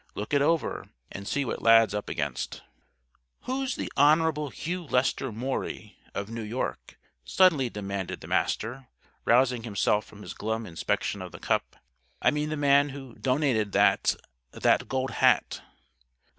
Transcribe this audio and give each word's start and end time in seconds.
Look 0.15 0.33
it 0.33 0.41
over, 0.41 0.89
and 1.11 1.27
see 1.27 1.45
what 1.45 1.61
Lad's 1.61 1.93
up 1.93 2.09
against." 2.09 2.63
"Who's 3.41 3.75
the 3.75 3.91
Hon. 3.95 4.49
Hugh 4.49 4.83
Lester 4.85 5.31
Maury, 5.31 5.95
of 6.15 6.27
New 6.27 6.41
York?" 6.41 6.97
suddenly 7.23 7.69
demanded 7.69 8.19
the 8.21 8.25
Master, 8.27 8.87
rousing 9.25 9.61
himself 9.61 10.03
from 10.05 10.23
his 10.23 10.33
glum 10.33 10.65
inspection 10.65 11.21
of 11.21 11.31
the 11.31 11.37
Cup. 11.39 11.75
"I 12.19 12.31
mean 12.31 12.49
the 12.49 12.57
man 12.57 12.89
who 12.89 13.13
donated 13.13 13.73
that 13.73 14.15
that 14.49 14.87
Gold 14.87 15.11
Hat?" 15.11 15.61